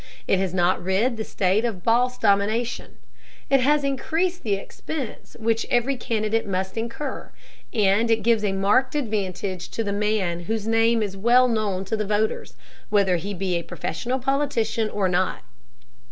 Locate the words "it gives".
8.09-8.43